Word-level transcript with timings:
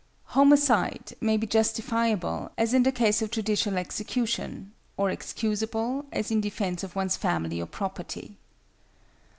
=Homicide= 0.29 1.13
may 1.21 1.37
be 1.37 1.45
justifiable, 1.45 2.49
as 2.57 2.73
in 2.73 2.81
the 2.81 2.91
case 2.91 3.21
of 3.21 3.29
judicial 3.29 3.77
execution, 3.77 4.71
or 4.97 5.11
excusable, 5.11 6.05
as 6.11 6.31
in 6.31 6.41
defence 6.41 6.83
of 6.83 6.95
one's 6.95 7.17
family 7.17 7.61
or 7.61 7.67
property. 7.67 8.39